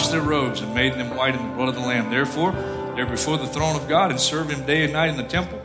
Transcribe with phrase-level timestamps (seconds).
[0.00, 2.08] Washed their robes and made them white in the blood of the Lamb.
[2.08, 2.52] Therefore,
[2.96, 5.60] they're before the throne of God and serve Him day and night in the temple.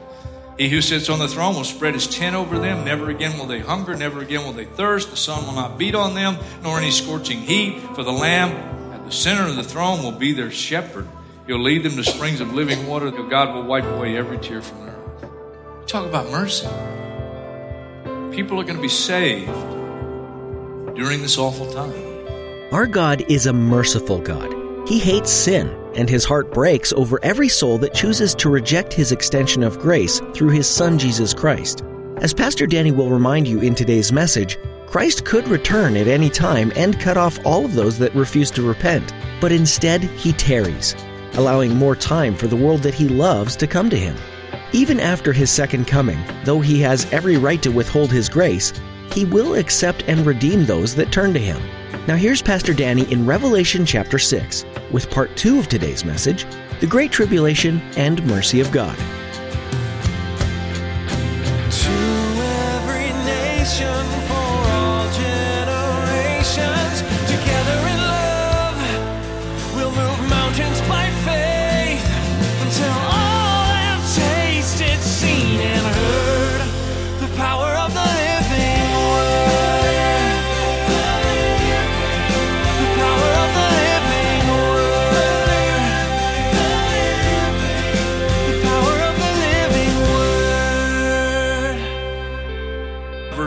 [0.58, 2.84] He who sits on the throne will spread his tent over them.
[2.84, 5.10] Never again will they hunger, never again will they thirst.
[5.10, 7.80] The sun will not beat on them, nor any scorching heat.
[7.96, 8.52] For the Lamb
[8.94, 11.08] at the center of the throne will be their shepherd.
[11.48, 13.12] He'll lead them to springs of living water.
[13.12, 15.88] God will wipe away every tear from their eyes.
[15.88, 16.68] Talk about mercy.
[18.36, 19.48] People are going to be saved
[20.94, 22.05] during this awful time.
[22.72, 24.52] Our God is a merciful God.
[24.90, 29.12] He hates sin, and his heart breaks over every soul that chooses to reject his
[29.12, 31.84] extension of grace through his Son Jesus Christ.
[32.18, 36.74] As Pastor Danny will remind you in today's message, Christ could return at any time
[36.76, 40.96] and cut off all of those that refuse to repent, but instead he tarries,
[41.34, 44.18] allowing more time for the world that he loves to come to him.
[44.72, 48.74] Even after his second coming, though he has every right to withhold his grace,
[49.12, 51.62] he will accept and redeem those that turn to him.
[52.08, 56.46] Now, here's Pastor Danny in Revelation chapter 6 with part 2 of today's message
[56.80, 58.96] The Great Tribulation and Mercy of God.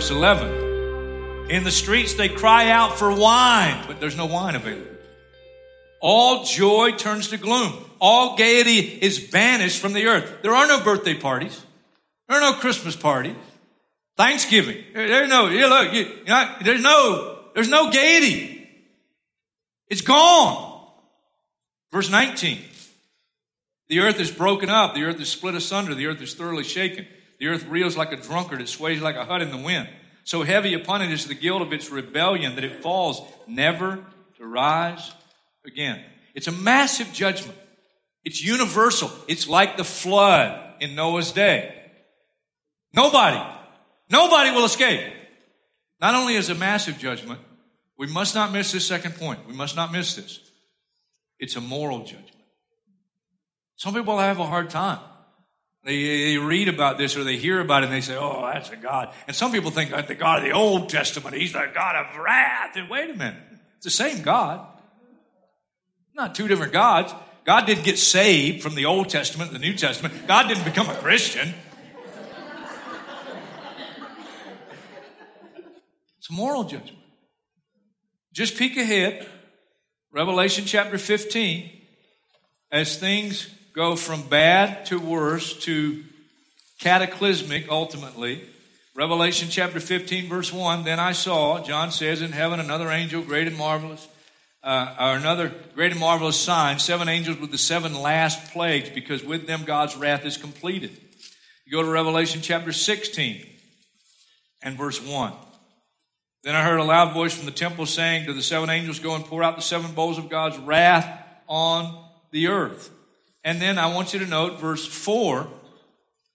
[0.09, 4.87] Verse 11 In the streets they cry out for wine, but there's no wine available.
[6.01, 7.75] All joy turns to gloom.
[8.01, 10.39] All gaiety is banished from the earth.
[10.43, 11.63] There are no birthday parties.
[12.27, 13.35] There are no Christmas parties.
[14.17, 14.83] Thanksgiving.
[14.95, 18.67] There- There's no, you look, you, you know, there's no, there's no gaiety.
[19.89, 20.87] It's gone.
[21.93, 22.61] Verse 19.
[23.89, 24.95] The earth is broken up.
[24.95, 25.95] The earth is split asunder.
[25.95, 27.07] The earth is thoroughly shaken.
[27.41, 28.63] The earth reels like a drunkard.
[28.63, 29.89] It sways like a hut in the wind.
[30.29, 33.99] So heavy upon it is the guilt of its rebellion that it falls never
[34.37, 35.11] to rise
[35.65, 36.05] again.
[36.35, 37.57] It's a massive judgment.
[38.27, 39.11] It's universal.
[39.27, 41.75] It's like the flood in Noah's day.
[42.93, 43.43] Nobody,
[44.11, 45.01] nobody will escape.
[45.99, 47.41] Not only is a massive judgment,
[47.97, 49.49] we must not miss this second point.
[49.49, 50.41] We must not miss this.
[51.39, 52.37] It's a moral judgment.
[53.77, 55.01] Some people have a hard time.
[55.85, 58.71] They, they read about this or they hear about it and they say, oh, that's
[58.71, 59.13] a God.
[59.27, 62.19] And some people think that the God of the Old Testament, he's the God of
[62.19, 62.77] wrath.
[62.77, 63.43] And wait a minute.
[63.77, 64.67] It's the same God.
[66.15, 67.15] Not two different gods.
[67.45, 70.27] God didn't get saved from the Old Testament the New Testament.
[70.27, 71.55] God didn't become a Christian.
[76.19, 76.99] It's a moral judgment.
[78.33, 79.27] Just peek ahead,
[80.13, 81.71] Revelation chapter 15,
[82.71, 86.05] as things go from bad to worse to
[86.79, 88.43] cataclysmic ultimately.
[88.95, 93.47] Revelation chapter 15, verse 1 Then I saw, John says, in heaven another angel, great
[93.47, 94.07] and marvelous,
[94.63, 99.23] uh, or another great and marvelous sign, seven angels with the seven last plagues, because
[99.23, 100.91] with them God's wrath is completed.
[101.65, 103.47] You go to Revelation chapter 16
[104.63, 105.33] and verse 1.
[106.43, 109.15] Then I heard a loud voice from the temple saying to the seven angels, Go
[109.15, 111.07] and pour out the seven bowls of God's wrath
[111.47, 112.91] on the earth.
[113.45, 115.49] And then I want you to note verse 4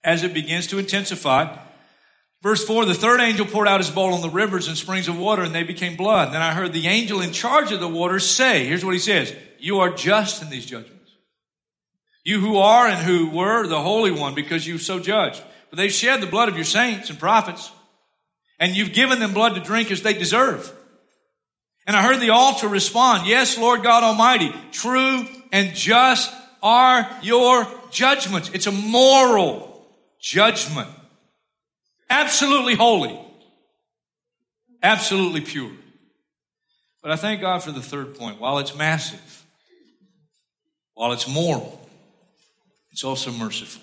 [0.02, 1.56] as it begins to intensify.
[2.42, 5.18] Verse 4 The third angel poured out his bowl on the rivers and springs of
[5.18, 6.32] water, and they became blood.
[6.32, 9.34] Then I heard the angel in charge of the waters say, Here's what he says
[9.58, 11.10] You are just in these judgments.
[12.24, 15.42] You who are and who were the Holy One, because you've so judged.
[15.70, 17.70] For they've shed the blood of your saints and prophets,
[18.58, 20.72] and you've given them blood to drink as they deserve.
[21.86, 26.32] And I heard the altar respond, Yes, Lord God Almighty, true and just
[26.64, 28.50] are your judgments.
[28.54, 29.86] It's a moral
[30.18, 30.88] judgment.
[32.08, 33.20] Absolutely holy.
[34.82, 35.70] Absolutely pure.
[37.02, 38.40] But I thank God for the third point.
[38.40, 39.44] While it's massive,
[40.94, 41.86] while it's moral,
[42.90, 43.82] it's also merciful.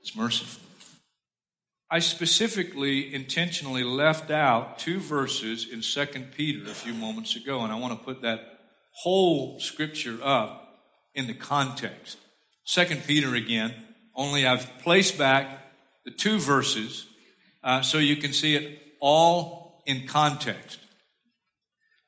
[0.00, 0.62] It's merciful.
[1.90, 7.72] I specifically, intentionally left out two verses in 2 Peter a few moments ago, and
[7.72, 8.60] I want to put that
[8.92, 10.59] whole scripture up
[11.14, 12.18] in the context.
[12.64, 13.74] Second Peter again,
[14.14, 15.46] only I've placed back
[16.04, 17.06] the two verses
[17.62, 20.78] uh, so you can see it all in context.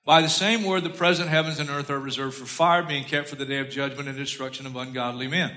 [0.04, 3.28] By the same word, the present heavens and earth are reserved for fire, being kept
[3.28, 5.56] for the day of judgment and destruction of ungodly men.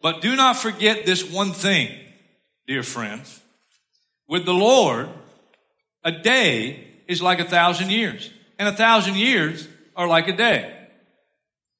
[0.00, 1.90] But do not forget this one thing,
[2.66, 3.40] dear friends.
[4.26, 5.08] With the Lord,
[6.04, 10.81] a day is like a thousand years, and a thousand years are like a day.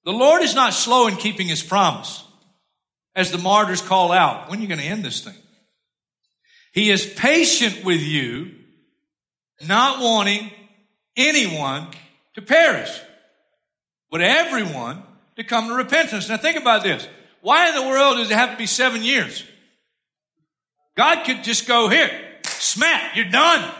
[0.04, 2.24] The Lord is not slow in keeping his promise,
[3.14, 5.34] as the martyrs call out, when are you going to end this thing?
[6.72, 8.52] He is patient with you,
[9.66, 10.50] not wanting
[11.16, 11.88] anyone
[12.34, 12.90] to perish,
[14.10, 15.02] but everyone
[15.36, 16.28] to come to repentance.
[16.28, 17.06] Now think about this.
[17.42, 19.44] Why in the world does it have to be seven years?
[20.96, 22.10] God could just go here,
[22.44, 23.72] smack, you're done.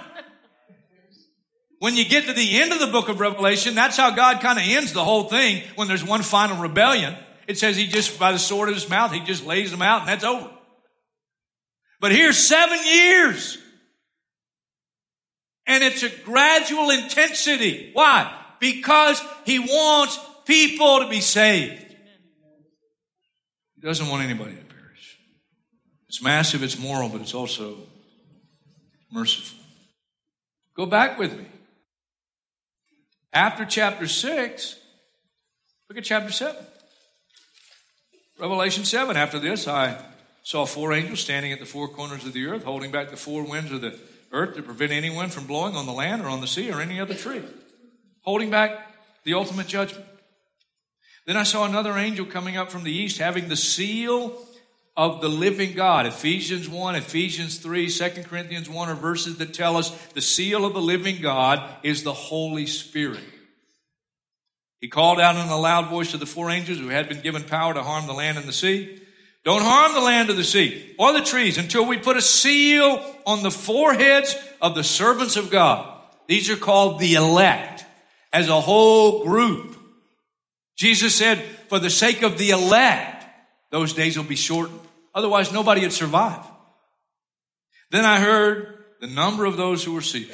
[1.82, 4.56] When you get to the end of the book of Revelation, that's how God kind
[4.56, 7.17] of ends the whole thing when there's one final rebellion.
[7.49, 10.02] It says he just, by the sword of his mouth, he just lays them out
[10.02, 10.49] and that's over.
[12.00, 13.58] But here's seven years.
[15.67, 17.90] And it's a gradual intensity.
[17.94, 18.32] Why?
[18.61, 21.96] Because he wants people to be saved.
[23.75, 25.19] He doesn't want anybody to perish.
[26.08, 27.76] It's massive, it's moral, but it's also
[29.11, 29.58] merciful.
[30.76, 31.46] Go back with me.
[33.32, 34.76] After chapter 6,
[35.88, 36.56] look at chapter 7.
[38.38, 39.17] Revelation 7.
[39.17, 40.02] After this, I
[40.43, 43.44] saw four angels standing at the four corners of the earth, holding back the four
[43.44, 43.99] winds of the
[44.32, 46.81] earth to prevent any wind from blowing on the land or on the sea or
[46.81, 47.43] any other tree
[48.23, 48.93] holding back
[49.25, 50.06] the ultimate judgment.
[51.26, 54.37] Then I saw another angel coming up from the east having the seal
[54.96, 56.06] of the living God.
[56.06, 60.74] Ephesians 1, Ephesians 3, 2 Corinthians 1 are verses that tell us the seal of
[60.74, 63.20] the living God is the Holy Spirit.
[64.80, 67.44] He called out in a loud voice to the four angels who had been given
[67.44, 69.00] power to harm the land and the sea.
[69.44, 73.02] Don't harm the land or the sea or the trees until we put a seal
[73.26, 75.88] on the foreheads of the servants of God.
[76.26, 77.84] These are called the elect
[78.32, 79.76] as a whole group.
[80.76, 83.12] Jesus said, for the sake of the elect,
[83.72, 84.78] those days will be shortened.
[85.14, 86.44] Otherwise, nobody would survive.
[87.90, 90.30] Then I heard the number of those who were sealed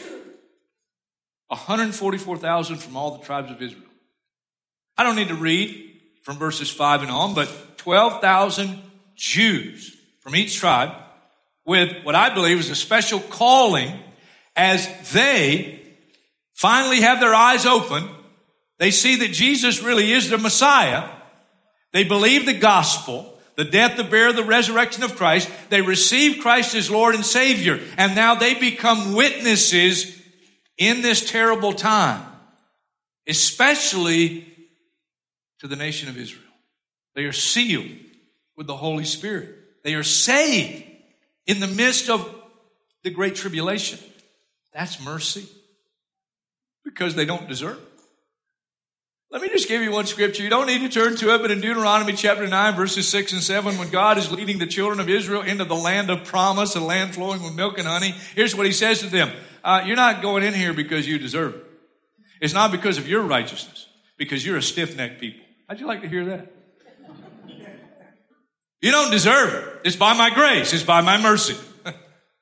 [1.47, 3.83] 144,000 from all the tribes of Israel.
[4.99, 8.83] I don't need to read from verses 5 and on, but 12,000
[9.15, 10.95] Jews from each tribe
[11.65, 13.99] with what I believe is a special calling
[14.57, 15.81] as they
[16.55, 18.09] finally have their eyes open.
[18.79, 21.09] They see that Jesus really is the Messiah.
[21.93, 25.51] They believe the gospel, the death, the burial, the resurrection of Christ.
[25.69, 27.81] They receive Christ as Lord and Savior.
[27.97, 30.21] And now they become witnesses
[30.77, 32.25] in this terrible time,
[33.27, 34.47] especially
[35.61, 36.45] to the nation of Israel.
[37.15, 37.91] They are sealed
[38.57, 39.55] with the Holy Spirit.
[39.83, 40.85] They are saved
[41.47, 42.33] in the midst of
[43.03, 43.99] the great tribulation.
[44.73, 45.49] That's mercy
[46.85, 47.88] because they don't deserve it.
[49.31, 50.43] Let me just give you one scripture.
[50.43, 53.43] You don't need to turn to it, but in Deuteronomy chapter 9, verses 6 and
[53.43, 56.81] 7, when God is leading the children of Israel into the land of promise, a
[56.81, 59.31] land flowing with milk and honey, here's what he says to them.
[59.63, 61.65] Uh, you're not going in here because you deserve it.
[62.41, 63.87] It's not because of your righteousness,
[64.17, 65.45] because you're a stiff-necked people.
[65.69, 66.53] How'd you like to hear that?
[68.81, 69.81] You don't deserve it.
[69.85, 70.73] It's by my grace.
[70.73, 71.57] It's by my mercy.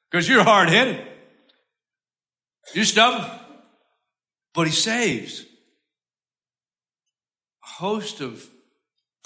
[0.08, 1.04] Because you're hard-headed.
[2.74, 3.28] You're stubborn
[4.56, 5.44] but he saves
[7.76, 8.42] host of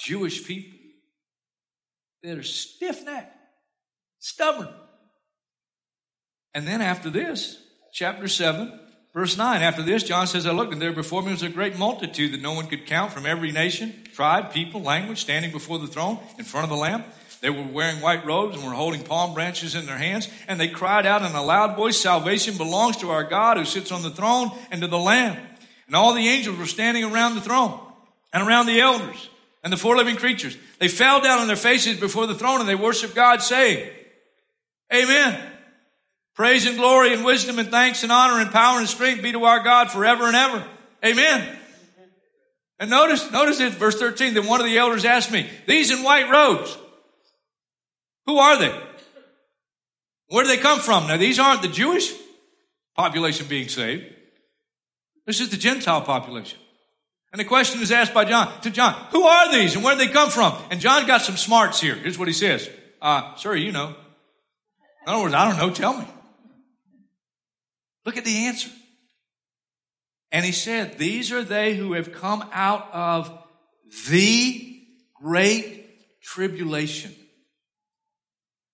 [0.00, 0.78] Jewish people
[2.24, 3.32] that are stiff necked,
[4.18, 4.68] stubborn.
[6.52, 8.76] And then after this, chapter 7,
[9.14, 11.78] verse 9, after this, John says, I looked, and there before me was a great
[11.78, 15.86] multitude that no one could count from every nation, tribe, people, language, standing before the
[15.86, 17.04] throne in front of the Lamb.
[17.40, 20.68] They were wearing white robes and were holding palm branches in their hands, and they
[20.68, 24.10] cried out in a loud voice, Salvation belongs to our God who sits on the
[24.10, 25.40] throne and to the Lamb.
[25.86, 27.80] And all the angels were standing around the throne
[28.32, 29.28] and around the elders
[29.62, 30.56] and the four living creatures.
[30.78, 33.88] They fell down on their faces before the throne and they worshiped God, saying,
[34.92, 35.40] Amen.
[36.34, 39.44] Praise and glory and wisdom and thanks and honor and power and strength be to
[39.44, 40.64] our God forever and ever.
[41.04, 41.56] Amen.
[42.78, 46.02] And notice, notice it, verse 13, then one of the elders asked me, these in
[46.02, 46.76] white robes,
[48.26, 48.74] who are they?
[50.28, 51.08] Where do they come from?
[51.08, 52.12] Now, these aren't the Jewish
[52.96, 54.06] population being saved.
[55.26, 56.58] This is the Gentile population.
[57.32, 60.04] And the question is asked by John to John, who are these and where do
[60.04, 60.56] they come from?
[60.70, 61.94] And John got some smarts here.
[61.94, 62.68] Here's what he says.
[63.00, 63.94] Uh, sir, you know.
[65.06, 66.04] In other words, I don't know, tell me.
[68.04, 68.70] Look at the answer.
[70.32, 73.32] And he said, These are they who have come out of
[74.08, 74.80] the
[75.20, 77.14] great tribulation.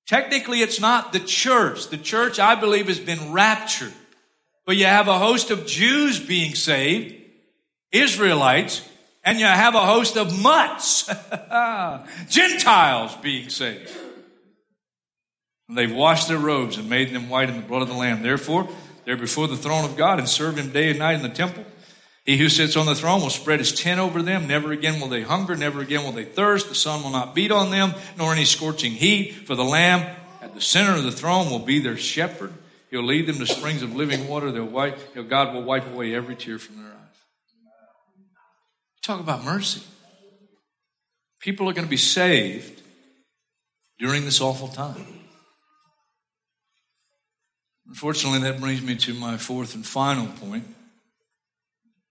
[0.07, 1.89] Technically, it's not the church.
[1.89, 3.93] The church, I believe, has been raptured.
[4.65, 7.15] But you have a host of Jews being saved,
[7.99, 8.87] Israelites,
[9.25, 11.07] and you have a host of mutts,
[12.29, 13.91] Gentiles being saved.
[15.69, 18.23] And they've washed their robes and made them white in the blood of the Lamb.
[18.23, 18.69] Therefore,
[19.05, 21.65] they're before the throne of God and serve Him day and night in the temple.
[22.27, 24.49] He who sits on the throne will spread his tent over them.
[24.49, 25.55] Never again will they hunger.
[25.55, 26.69] Never again will they thirst.
[26.69, 29.47] The sun will not beat on them, nor any scorching heat.
[29.47, 30.05] For the Lamb
[30.43, 32.53] at the center of the throne will be their shepherd.
[32.91, 34.51] He'll lead them to springs of living water.
[34.51, 36.96] They'll wipe, God will wipe away every tear from their eyes.
[39.07, 39.83] Talk about mercy.
[41.41, 42.83] People are going to be saved
[44.01, 45.07] during this awful time.
[47.87, 50.65] Unfortunately, that brings me to my fourth and final point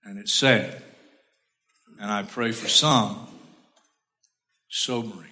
[0.06, 0.82] and it's sad.
[2.00, 3.28] And I pray for some
[4.70, 5.32] sobering.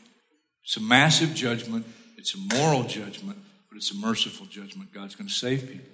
[0.65, 1.86] It's a massive judgment,
[2.17, 3.38] it's a moral judgment,
[3.70, 4.93] but it's a merciful judgment.
[4.93, 5.88] God's going to save people.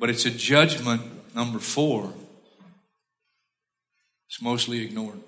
[0.00, 1.02] But it's a judgment,
[1.36, 2.12] number four,
[4.28, 5.20] it's mostly ignored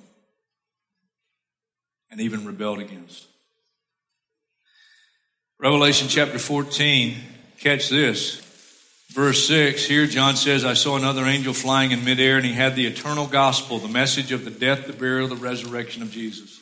[2.11, 3.27] and even rebelled against.
[5.61, 7.17] Revelation chapter 14,
[7.59, 8.45] catch this.
[9.11, 12.77] Verse 6, here John says, I saw another angel flying in midair, and he had
[12.77, 16.61] the eternal gospel, the message of the death, the burial, the resurrection of Jesus.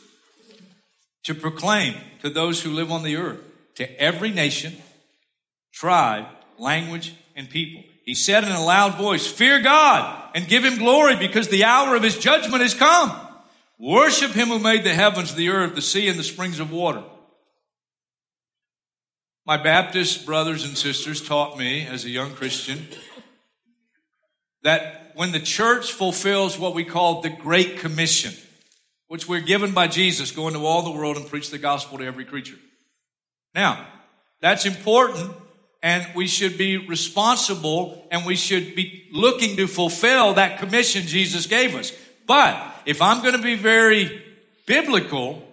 [1.25, 3.41] To proclaim to those who live on the earth,
[3.75, 4.75] to every nation,
[5.73, 6.27] tribe,
[6.59, 7.83] language, and people.
[8.07, 11.97] He said in a loud voice, Fear God and give him glory because the hour
[11.97, 13.15] of his judgment has come.
[13.79, 17.03] Worship him who made the heavens, the earth, the sea, and the springs of water.
[19.45, 22.87] My Baptist brothers and sisters taught me as a young Christian
[24.63, 28.35] that when the church fulfills what we call the Great Commission,
[29.09, 32.05] which we're given by Jesus, go into all the world and preach the gospel to
[32.05, 32.57] every creature.
[33.55, 33.87] Now,
[34.41, 35.33] that's important
[35.87, 41.47] and we should be responsible and we should be looking to fulfill that commission Jesus
[41.47, 41.93] gave us.
[42.27, 44.21] But if I'm going to be very
[44.67, 45.47] biblical,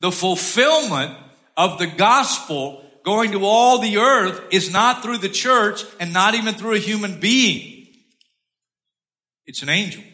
[0.00, 1.16] the fulfillment
[1.56, 6.34] of the gospel going to all the earth is not through the church and not
[6.34, 7.86] even through a human being.
[9.46, 10.04] It's an angel.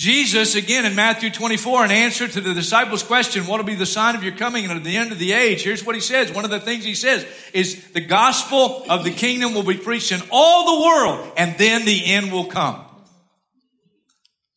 [0.00, 3.84] Jesus, again in Matthew 24, in answer to the disciples' question, what will be the
[3.84, 5.62] sign of your coming and at the end of the age?
[5.62, 6.32] Here's what he says.
[6.32, 10.10] One of the things he says is the gospel of the kingdom will be preached
[10.10, 12.82] in all the world and then the end will come.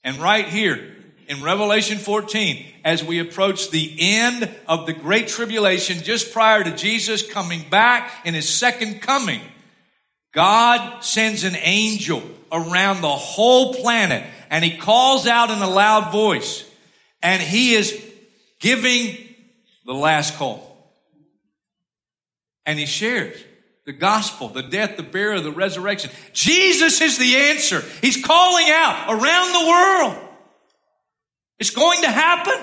[0.01, 0.95] And right here,
[1.27, 6.73] in Revelation 14 as we approach the end of the Great Tribulation, just prior to
[6.73, 9.41] Jesus coming back in his second coming.
[10.31, 14.23] God sends an angel around the whole planet
[14.53, 16.63] and he calls out in a loud voice
[17.23, 17.99] and he is
[18.59, 19.17] giving
[19.83, 20.93] the last call.
[22.63, 23.35] And he shares
[23.87, 26.11] the gospel, the death, the burial, the resurrection.
[26.33, 27.83] Jesus is the answer.
[28.01, 30.29] He's calling out around the world.
[31.57, 32.53] It's going to happen.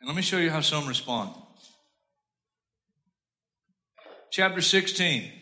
[0.00, 1.30] And let me show you how some respond.
[4.30, 5.32] Chapter 16,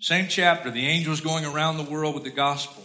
[0.00, 2.84] same chapter, the angels going around the world with the gospel.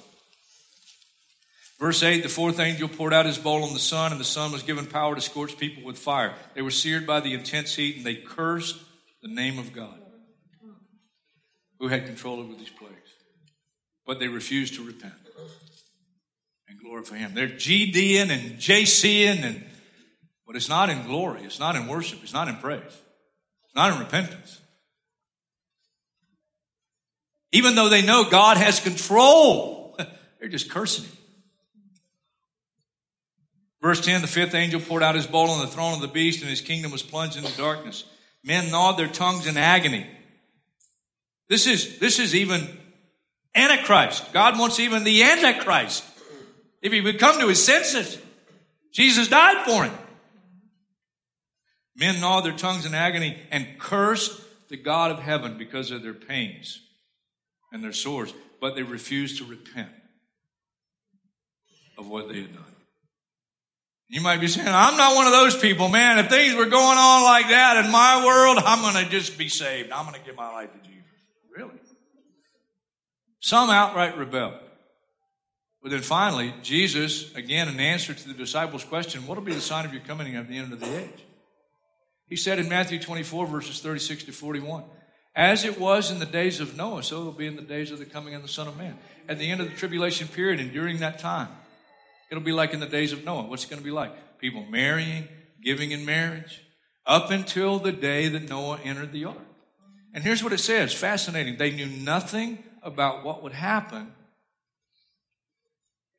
[1.79, 4.51] Verse 8 The fourth angel poured out his bowl on the sun, and the sun
[4.51, 6.33] was given power to scorch people with fire.
[6.55, 8.77] They were seared by the intense heat, and they cursed
[9.21, 9.99] the name of God,
[11.79, 12.97] who had control over these plagues.
[14.05, 15.13] But they refused to repent
[16.67, 17.33] and glorify Him.
[17.33, 19.63] They're GDing and JCing, and
[20.47, 21.43] but it's not in glory.
[21.43, 22.19] It's not in worship.
[22.23, 22.81] It's not in praise.
[22.85, 24.59] It's not in repentance.
[27.53, 29.95] Even though they know God has control,
[30.39, 31.17] they're just cursing Him.
[33.79, 36.41] Verse 10 The fifth angel poured out his bowl on the throne of the beast,
[36.41, 38.05] and his kingdom was plunged into darkness.
[38.43, 40.07] Men gnawed their tongues in agony.
[41.47, 42.67] This is, this is even
[43.53, 44.33] Antichrist.
[44.33, 46.03] God wants even the Antichrist
[46.81, 48.17] if he would come to his senses.
[48.91, 49.93] Jesus died for him.
[51.95, 56.15] Men gnawed their tongues in agony and cursed the God of heaven because of their
[56.15, 56.82] pains
[57.73, 59.89] and their sores, but they refused to repent
[61.97, 62.63] of what they had done.
[64.09, 66.19] You might be saying, I'm not one of those people, man.
[66.19, 69.49] If things were going on like that in my world, I'm going to just be
[69.49, 69.91] saved.
[69.91, 71.03] I'm going to give my life to Jesus.
[71.57, 71.73] Really?
[73.39, 74.59] Some outright rebel.
[75.81, 79.61] But then finally, Jesus, again, in answer to the disciples' question, what will be the
[79.61, 81.25] sign of your coming at the end of the age?
[82.29, 84.83] He said in Matthew 24, verses 36 to 41,
[85.35, 87.99] As it was in the days of Noah, so it'll be in the days of
[87.99, 88.97] the coming of the Son of Man.
[89.27, 91.47] At the end of the tribulation period and during that time,
[92.29, 93.43] it'll be like in the days of Noah.
[93.43, 94.37] What's it going to be like?
[94.37, 95.27] People marrying,
[95.63, 96.61] giving in marriage,
[97.05, 99.37] up until the day that Noah entered the ark.
[100.13, 101.57] And here's what it says fascinating.
[101.57, 104.11] They knew nothing about what would happen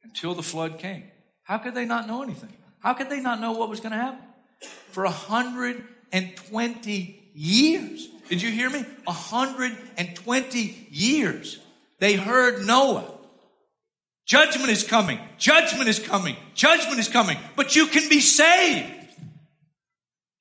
[0.03, 1.05] until the flood came.
[1.45, 2.53] How could they not know anything?
[2.81, 4.21] How could they not know what was going to happen?
[4.91, 8.04] For 120 years.
[8.35, 8.85] Did you hear me?
[9.05, 11.61] 120 years.
[12.01, 13.05] They heard Noah.
[14.27, 15.21] Judgment is coming.
[15.39, 16.35] Judgment is coming.
[16.53, 17.39] Judgment is coming.
[17.55, 18.91] But you can be saved.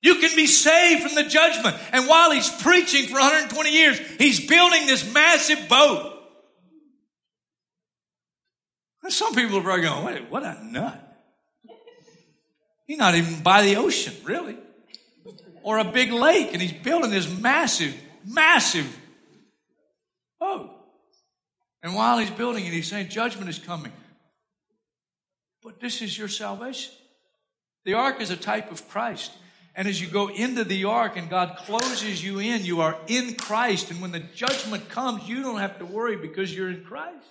[0.02, 1.76] You can be saved from the judgment.
[1.92, 6.18] And while he's preaching for 120 years, he's building this massive boat.
[9.04, 11.00] And some people are probably going, what, what a nut.
[12.88, 14.56] He's not even by the ocean, really.
[15.64, 18.86] Or a big lake, and he's building this massive, massive
[20.38, 20.70] boat.
[21.82, 23.92] And while he's building it, he's saying, Judgment is coming.
[25.62, 26.92] But this is your salvation.
[27.86, 29.32] The ark is a type of Christ.
[29.74, 33.34] And as you go into the ark and God closes you in, you are in
[33.34, 33.90] Christ.
[33.90, 37.26] And when the judgment comes, you don't have to worry because you're in Christ.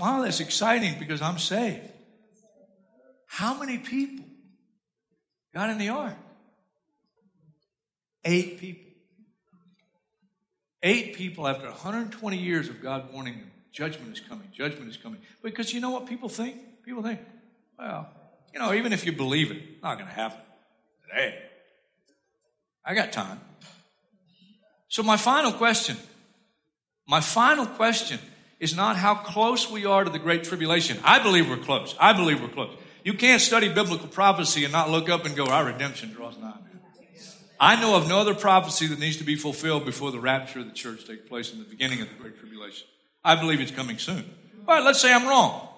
[0.00, 1.80] Wow, that's exciting because I'm saved.
[3.38, 4.24] How many people
[5.54, 6.16] got in the ark?
[8.24, 8.90] Eight people.
[10.82, 15.20] Eight people after 120 years of God warning them, judgment is coming, judgment is coming.
[15.40, 16.82] Because you know what people think?
[16.84, 17.20] People think,
[17.78, 18.08] well,
[18.52, 20.40] you know, even if you believe it, not going to happen
[21.08, 21.38] today.
[22.84, 23.38] I got time.
[24.88, 25.96] So, my final question,
[27.06, 28.18] my final question
[28.58, 30.98] is not how close we are to the Great Tribulation.
[31.04, 31.94] I believe we're close.
[32.00, 32.76] I believe we're close.
[33.08, 36.52] You can't study biblical prophecy and not look up and go, our redemption draws nigh.
[37.58, 40.66] I know of no other prophecy that needs to be fulfilled before the rapture of
[40.66, 42.86] the church takes place in the beginning of the Great Tribulation.
[43.24, 44.30] I believe it's coming soon.
[44.66, 45.70] All right, let's say I'm wrong.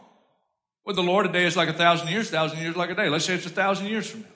[0.85, 3.09] With the Lord, a day is like a thousand years, thousand years like a day.
[3.09, 4.27] Let's say it's a thousand years from now.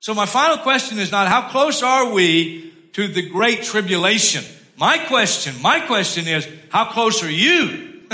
[0.00, 4.42] So my final question is not how close are we to the Great Tribulation?
[4.76, 8.00] My question, my question is, how close are you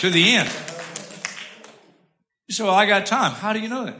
[0.00, 0.50] to the end?
[2.50, 3.32] So I got time.
[3.32, 3.96] How do you know that?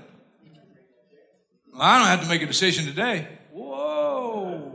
[1.72, 3.26] Well, I don't have to make a decision today.
[3.52, 4.72] Whoa.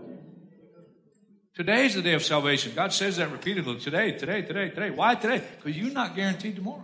[1.54, 2.74] Today's the day of salvation.
[2.76, 3.80] God says that repeatedly.
[3.80, 4.90] Today, today, today, today.
[4.90, 5.44] Why today?
[5.58, 6.84] Because you're not guaranteed tomorrow.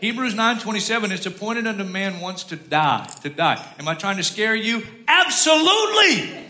[0.00, 3.64] Hebrews 9:27 it's appointed unto man once to die, to die.
[3.78, 4.82] Am I trying to scare you?
[5.06, 6.42] Absolutely.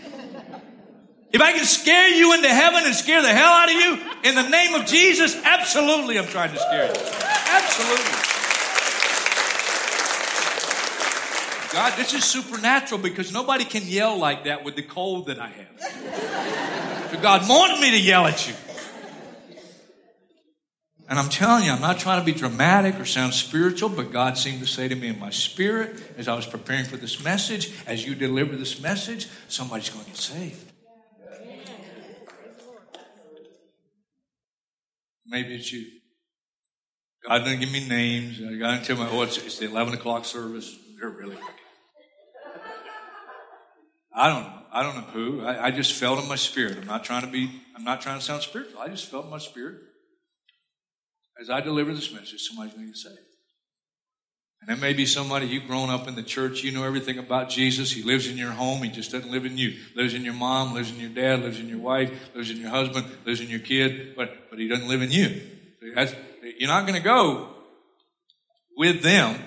[1.31, 4.35] If I can scare you into heaven and scare the hell out of you in
[4.35, 7.01] the name of Jesus, absolutely I'm trying to scare you.
[7.49, 8.12] Absolutely.
[11.83, 15.49] God, this is supernatural because nobody can yell like that with the cold that I
[15.49, 17.11] have.
[17.11, 18.53] So God wanted me to yell at you.
[21.09, 24.37] And I'm telling you, I'm not trying to be dramatic or sound spiritual, but God
[24.37, 27.73] seemed to say to me in my spirit as I was preparing for this message,
[27.85, 30.71] as you deliver this message, somebody's going to get saved.
[35.25, 35.85] Maybe it's you.
[37.27, 38.39] God didn't give me names.
[38.39, 40.73] God didn't tell me, oh, it's, it's the 11 o'clock service.
[40.97, 41.35] They're really.
[44.15, 44.59] I don't know.
[44.71, 45.45] I don't know who.
[45.45, 46.77] I, I just felt in my spirit.
[46.77, 48.79] I'm not trying to be, I'm not trying to sound spiritual.
[48.79, 49.77] I just felt in my spirit.
[51.39, 53.17] As I deliver this message, somebody's going to get saved.
[54.61, 57.49] And it may be somebody you've grown up in the church, you know everything about
[57.49, 57.91] Jesus.
[57.91, 59.77] He lives in your home, he just doesn't live in you.
[59.95, 62.69] Lives in your mom, lives in your dad, lives in your wife, lives in your
[62.69, 65.41] husband, lives in your kid, but, but he doesn't live in you.
[65.81, 67.49] you're not going to go
[68.77, 69.39] with them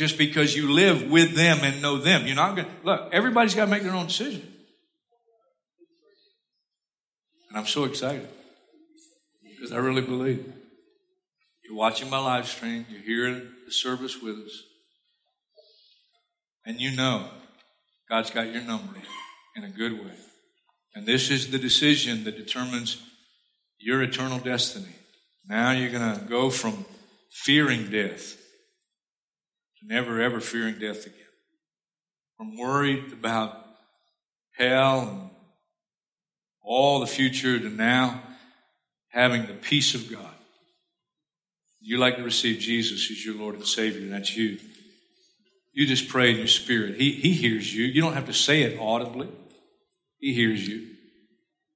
[0.00, 2.26] just because you live with them and know them.
[2.26, 4.40] You're not going to, look, everybody's got to make their own decision.
[7.50, 8.26] And I'm so excited
[9.42, 10.50] because I really believe.
[11.62, 14.62] You're watching my live stream, you're hearing the service with us,
[16.64, 17.28] and you know
[18.08, 18.94] God's got your number
[19.54, 20.14] in a good way.
[20.94, 23.02] And this is the decision that determines
[23.78, 24.96] your eternal destiny.
[25.46, 26.86] Now you're going to go from
[27.30, 28.39] fearing death
[29.80, 31.16] to never ever fearing death again.
[32.36, 33.56] From worried about
[34.52, 35.30] hell and
[36.62, 38.22] all the future to now
[39.08, 40.30] having the peace of God
[41.80, 44.58] you like to receive Jesus as your Lord and Savior, and that's you.
[45.72, 46.96] You just pray in your spirit.
[46.96, 47.84] He, he hears you.
[47.84, 49.28] You don't have to say it audibly.
[50.18, 50.88] He hears you.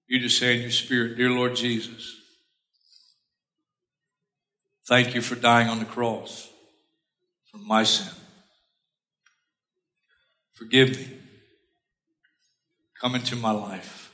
[0.06, 2.14] You just say in your spirit, Dear Lord Jesus,
[4.86, 6.50] thank you for dying on the cross
[7.54, 8.12] for my sin.
[10.54, 11.08] Forgive me.
[13.00, 14.12] Come into my life.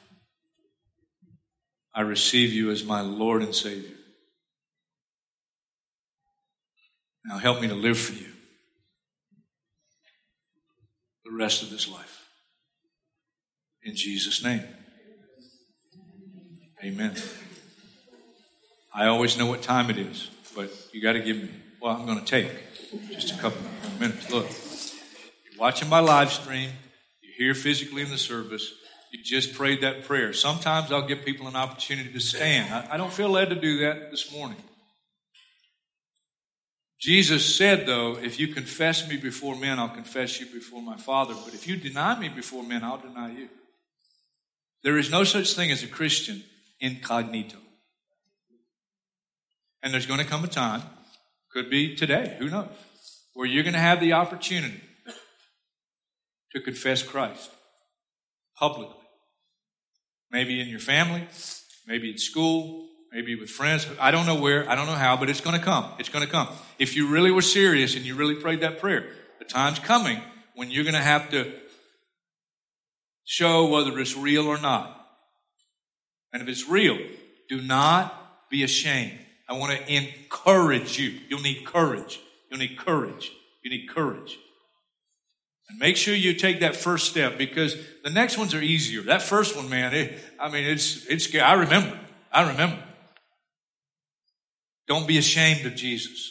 [1.95, 3.97] I receive you as my Lord and Savior.
[7.25, 8.27] Now help me to live for you
[11.25, 12.29] the rest of this life.
[13.83, 14.65] In Jesus' name.
[16.85, 17.15] Amen.
[18.95, 21.51] I always know what time it is, but you got to give me,
[21.81, 22.49] well, I'm going to take
[23.11, 23.61] just a couple
[23.99, 24.31] minutes.
[24.31, 26.71] Look, you're watching my live stream,
[27.23, 28.73] you're here physically in the service,
[29.13, 30.33] you just prayed that prayer.
[30.33, 32.73] Sometimes I'll give people an opportunity to stand.
[32.73, 34.59] I, I don't feel led to do that this morning.
[37.01, 41.35] Jesus said, though, if you confess me before men, I'll confess you before my Father.
[41.45, 43.49] But if you deny me before men, I'll deny you.
[44.85, 46.45] There is no such thing as a Christian
[46.79, 47.57] incognito.
[49.83, 50.83] And there's going to come a time,
[51.53, 52.69] could be today, who knows,
[53.35, 54.81] where you're going to have the opportunity
[56.53, 57.51] to confess Christ
[58.57, 58.97] publicly.
[60.31, 61.27] Maybe in your family,
[61.87, 63.87] maybe at school, maybe with friends.
[64.01, 65.93] I don't know where, I don't know how, but it's going to come.
[65.99, 66.49] It's going to come.
[66.79, 70.21] If you really were serious and you really prayed that prayer, the time's coming
[70.55, 71.53] when you're going to have to
[73.25, 74.97] show whether it's real or not.
[76.33, 76.99] And if it's real,
[77.49, 79.19] do not be ashamed.
[79.51, 81.19] I want to encourage you.
[81.29, 82.21] You'll need courage.
[82.49, 83.33] You'll need courage.
[83.65, 84.39] You need courage.
[85.69, 89.03] And make sure you take that first step because the next ones are easier.
[89.03, 91.99] That first one, man, it, I mean, it's, it's, I remember.
[92.33, 92.79] I remember.
[94.87, 96.31] Don't be ashamed of Jesus.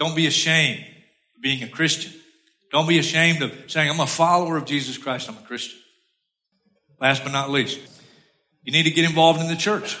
[0.00, 2.12] Don't be ashamed of being a Christian.
[2.72, 5.28] Don't be ashamed of saying, I'm a follower of Jesus Christ.
[5.28, 5.78] I'm a Christian.
[7.00, 7.78] Last but not least,
[8.64, 9.96] you need to get involved in the church.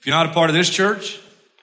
[0.00, 1.20] If you're not a part of this church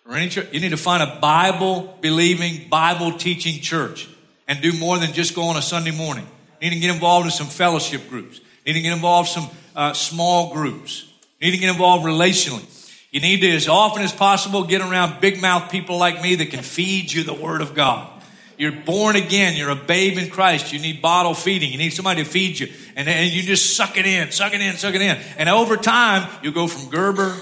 [0.08, 4.08] or any church, you need to find a Bible believing, Bible teaching church
[4.48, 6.28] and do more than just go on a Sunday morning.
[6.62, 8.40] You need to get involved in some fellowship groups.
[8.64, 11.12] You need to get involved in some uh, small groups.
[11.40, 12.64] You need to get involved relationally.
[13.10, 16.52] You need to, as often as possible, get around big mouth people like me that
[16.52, 18.08] can feed you the Word of God.
[18.56, 19.58] You're born again.
[19.58, 20.72] You're a babe in Christ.
[20.72, 21.72] You need bottle feeding.
[21.72, 22.68] You need somebody to feed you.
[22.96, 25.18] And, and you just suck it in, suck it in, suck it in.
[25.40, 27.36] And over time, you'll go from Gerber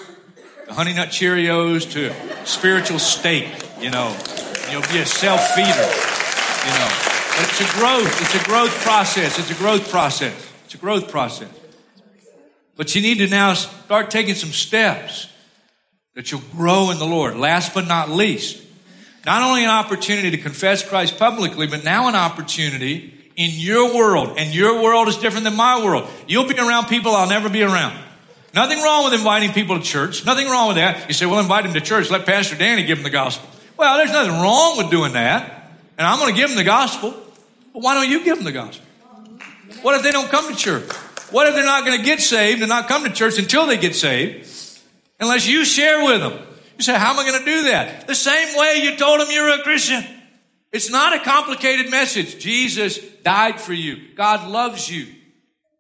[0.70, 2.14] Honey Nut Cheerios to
[2.46, 3.48] spiritual steak,
[3.80, 4.16] you know.
[4.72, 6.90] You'll be a self feeder, you know.
[7.38, 8.22] But it's a growth.
[8.22, 9.38] It's a growth process.
[9.38, 10.34] It's a growth process.
[10.66, 11.50] It's a growth process.
[12.76, 15.30] But you need to now start taking some steps
[16.16, 17.38] that you'll grow in the Lord.
[17.38, 18.62] Last but not least,
[19.26, 24.36] not only an opportunity to confess Christ publicly, but now an opportunity in your world.
[24.38, 26.10] And your world is different than my world.
[26.28, 28.05] You'll be around people I'll never be around.
[28.56, 30.26] Nothing wrong with inviting people to church.
[30.26, 31.08] Nothing wrong with that.
[31.08, 32.10] You say, well, invite them to church.
[32.10, 33.48] Let Pastor Danny give them the gospel.
[33.78, 35.72] Well, there's nothing wrong with doing that.
[35.98, 37.12] And I'm going to give them the gospel.
[37.74, 38.86] But why don't you give them the gospel?
[39.82, 40.90] What if they don't come to church?
[41.32, 43.78] What if they're not going to get saved and not come to church until they
[43.78, 44.56] get saved?
[45.20, 46.40] unless you share with them.
[46.78, 48.08] You say, How am I going to do that?
[48.08, 50.04] The same way you told them you're a Christian.
[50.72, 52.38] It's not a complicated message.
[52.38, 55.08] Jesus died for you, God loves you.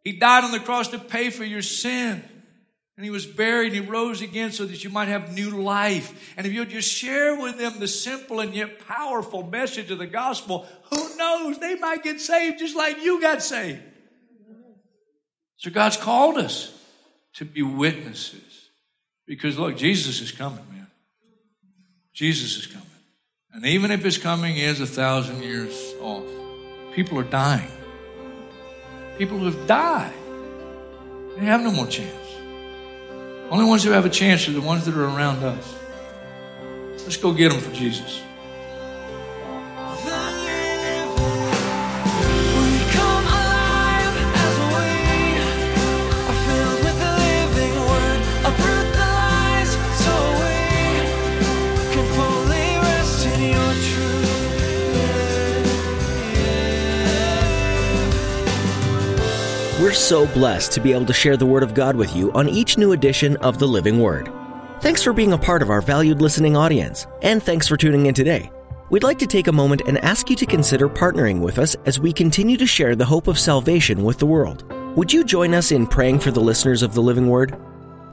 [0.04, 2.24] He died on the cross to pay for your sin.
[2.98, 6.34] And he was buried and he rose again so that you might have new life.
[6.38, 10.08] And if you'll just share with them the simple and yet powerful message of the
[10.08, 11.60] gospel, who knows?
[11.60, 13.82] They might get saved just like you got saved.
[15.58, 16.72] So God's called us
[17.34, 18.70] to be witnesses.
[19.26, 20.88] Because look, Jesus is coming, man.
[22.14, 22.86] Jesus is coming.
[23.54, 26.26] And even if his coming is a thousand years off,
[26.94, 27.72] people are dying.
[29.18, 30.14] People who have died,
[31.38, 32.25] they have no more chance.
[33.50, 35.76] Only ones who have a chance are the ones that are around us.
[37.04, 38.22] Let's go get them for Jesus.
[59.96, 62.78] So blessed to be able to share the Word of God with you on each
[62.78, 64.32] new edition of The Living Word.
[64.82, 68.14] Thanks for being a part of our valued listening audience, and thanks for tuning in
[68.14, 68.52] today.
[68.90, 72.00] We'd like to take a moment and ask you to consider partnering with us as
[72.00, 74.64] we continue to share the hope of salvation with the world.
[74.96, 77.58] Would you join us in praying for the listeners of the Living Word?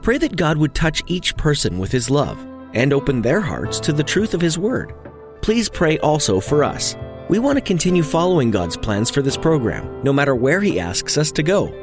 [0.01, 2.39] Pray that God would touch each person with His love
[2.73, 4.93] and open their hearts to the truth of His Word.
[5.41, 6.95] Please pray also for us
[7.29, 11.17] we want to continue following God's plans for this program, no matter where He asks
[11.17, 11.73] us to go.